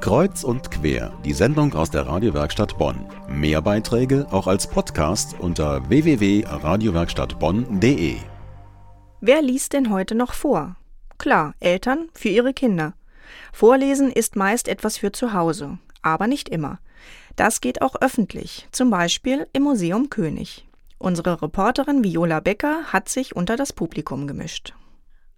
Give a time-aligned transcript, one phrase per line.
[0.00, 3.06] Kreuz und quer, die Sendung aus der Radiowerkstatt Bonn.
[3.28, 8.16] Mehr Beiträge auch als Podcast unter www.radiowerkstattbonn.de.
[9.20, 10.76] Wer liest denn heute noch vor?
[11.18, 12.92] Klar, Eltern für ihre Kinder.
[13.52, 16.78] Vorlesen ist meist etwas für zu Hause, aber nicht immer.
[17.36, 20.66] Das geht auch öffentlich, zum Beispiel im Museum König.
[20.98, 24.74] Unsere Reporterin Viola Becker hat sich unter das Publikum gemischt.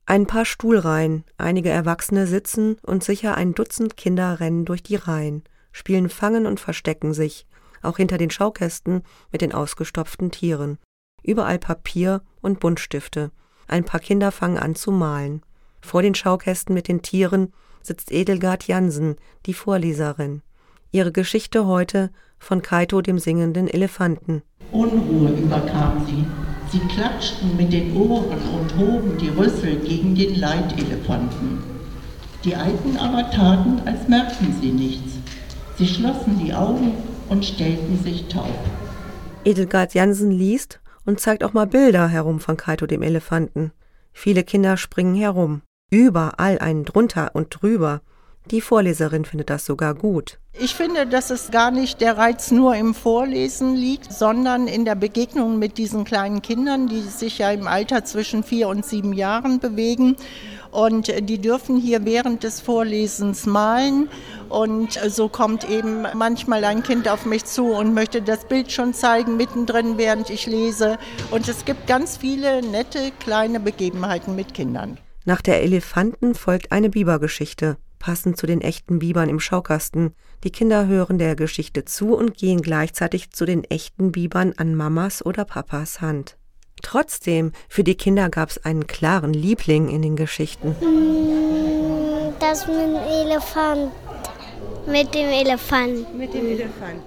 [0.09, 5.43] Ein paar Stuhlreihen, einige Erwachsene sitzen und sicher ein Dutzend Kinder rennen durch die Reihen,
[5.73, 7.45] spielen Fangen und verstecken sich,
[7.83, 9.02] auch hinter den Schaukästen
[9.33, 10.78] mit den ausgestopften Tieren.
[11.24, 13.33] Überall Papier und Buntstifte.
[13.66, 15.42] Ein paar Kinder fangen an zu malen.
[15.80, 17.52] Vor den Schaukästen mit den Tieren
[17.83, 20.42] sitzt Edelgard Jansen, die Vorleserin.
[20.92, 24.42] Ihre Geschichte heute von Kaito dem singenden Elefanten.
[24.70, 26.25] Unruhe überkam sie.
[26.73, 31.59] Sie klatschten mit den Ohren und hoben die Rüssel gegen den Leitelefanten.
[32.45, 35.15] Die Alten aber taten, als merkten sie nichts.
[35.79, 36.92] Sie schlossen die Augen
[37.29, 38.58] und stellten sich taub.
[39.45, 43.73] Edelgard Jansen liest und zeigt auch mal Bilder herum von Kaito dem Elefanten.
[44.12, 45.62] Viele Kinder springen herum.
[45.91, 48.01] Überall ein drunter und drüber.
[48.52, 50.39] Die Vorleserin findet das sogar gut.
[50.58, 54.94] Ich finde, dass es gar nicht der Reiz nur im Vorlesen liegt, sondern in der
[54.94, 59.58] Begegnung mit diesen kleinen Kindern, die sich ja im Alter zwischen vier und sieben Jahren
[59.58, 60.17] bewegen.
[60.70, 64.08] Und die dürfen hier während des Vorlesens malen.
[64.48, 68.94] Und so kommt eben manchmal ein Kind auf mich zu und möchte das Bild schon
[68.94, 70.98] zeigen, mittendrin, während ich lese.
[71.33, 74.98] Und es gibt ganz viele nette kleine Begebenheiten mit Kindern.
[75.24, 80.14] Nach der Elefanten folgt eine Bibergeschichte passend zu den echten Bibern im Schaukasten.
[80.44, 85.26] Die Kinder hören der Geschichte zu und gehen gleichzeitig zu den echten Bibern an Mamas
[85.26, 86.36] oder Papas Hand.
[86.82, 90.77] Trotzdem, für die Kinder gab es einen klaren Liebling in den Geschichten.
[90.78, 93.90] Hm, das mit dem Elefant.
[94.86, 96.16] Mit dem Elefant.
[96.16, 97.02] Mit dem Elefanten.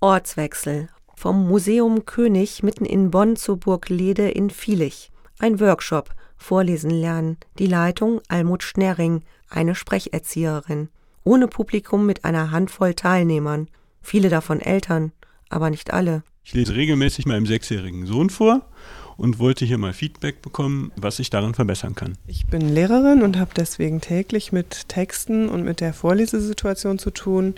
[0.00, 0.88] Ortswechsel.
[1.14, 5.12] Vom Museum König mitten in Bonn zur Burg Lede in Vielich.
[5.38, 6.10] Ein Workshop.
[6.36, 7.36] Vorlesen lernen.
[7.58, 10.88] Die Leitung Almut Schnerring eine Sprecherzieherin,
[11.22, 13.68] ohne Publikum mit einer Handvoll Teilnehmern,
[14.02, 15.12] viele davon Eltern,
[15.48, 16.22] aber nicht alle.
[16.42, 18.68] Ich lese regelmäßig meinem sechsjährigen Sohn vor
[19.16, 22.18] und wollte hier mal Feedback bekommen, was ich daran verbessern kann.
[22.26, 27.54] Ich bin Lehrerin und habe deswegen täglich mit Texten und mit der Vorlesesituation zu tun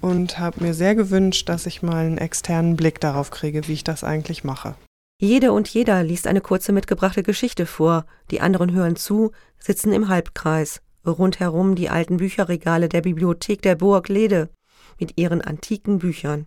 [0.00, 3.84] und habe mir sehr gewünscht, dass ich mal einen externen Blick darauf kriege, wie ich
[3.84, 4.74] das eigentlich mache.
[5.24, 10.08] Jede und jeder liest eine kurze mitgebrachte Geschichte vor, die anderen hören zu, sitzen im
[10.08, 14.50] Halbkreis rundherum die alten Bücherregale der Bibliothek der Burg Lede
[15.00, 16.44] mit ihren antiken Büchern.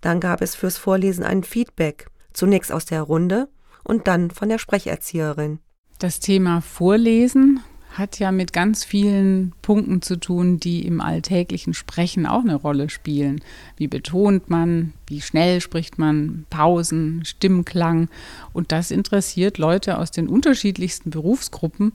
[0.00, 3.48] Dann gab es fürs Vorlesen ein Feedback, zunächst aus der Runde
[3.82, 5.58] und dann von der Sprecherzieherin.
[5.98, 7.58] Das Thema Vorlesen
[7.92, 12.88] hat ja mit ganz vielen Punkten zu tun, die im alltäglichen Sprechen auch eine Rolle
[12.90, 13.40] spielen.
[13.76, 18.08] Wie betont man, wie schnell spricht man, Pausen, Stimmklang.
[18.52, 21.92] Und das interessiert Leute aus den unterschiedlichsten Berufsgruppen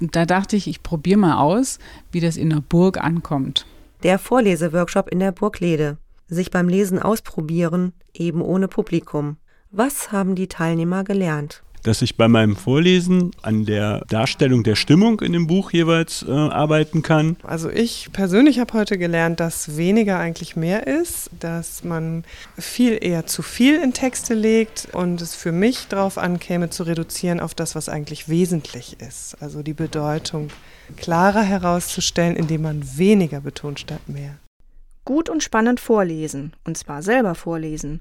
[0.00, 1.78] und da dachte ich, ich probiere mal aus,
[2.12, 3.66] wie das in der Burg ankommt.
[4.02, 5.96] Der Vorleseworkshop in der Burg Lede.
[6.28, 9.38] Sich beim Lesen ausprobieren, eben ohne Publikum.
[9.70, 11.63] Was haben die Teilnehmer gelernt?
[11.84, 16.32] Dass ich bei meinem Vorlesen an der Darstellung der Stimmung in dem Buch jeweils äh,
[16.32, 17.36] arbeiten kann.
[17.44, 22.24] Also ich persönlich habe heute gelernt, dass weniger eigentlich mehr ist, dass man
[22.58, 27.38] viel eher zu viel in Texte legt und es für mich darauf ankäme, zu reduzieren
[27.38, 29.36] auf das, was eigentlich wesentlich ist.
[29.40, 30.48] Also die Bedeutung
[30.96, 34.36] klarer herauszustellen, indem man weniger betont statt mehr.
[35.04, 38.00] Gut und spannend vorlesen, und zwar selber vorlesen.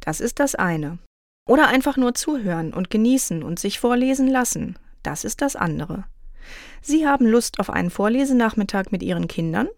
[0.00, 0.98] Das ist das eine.
[1.46, 4.78] Oder einfach nur zuhören und genießen und sich vorlesen lassen.
[5.02, 6.04] Das ist das andere.
[6.80, 9.68] Sie haben Lust auf einen Vorlesenachmittag mit Ihren Kindern?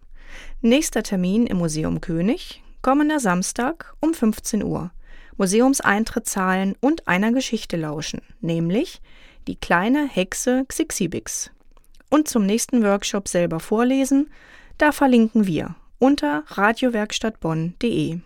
[0.61, 4.91] Nächster Termin im Museum König, kommender Samstag um 15 Uhr.
[5.37, 9.01] Museumseintritt zahlen und einer Geschichte lauschen, nämlich
[9.47, 11.51] die kleine Hexe Xixibix.
[12.09, 14.29] Und zum nächsten Workshop selber vorlesen,
[14.77, 18.19] da verlinken wir unter radiowerkstattbonn.de.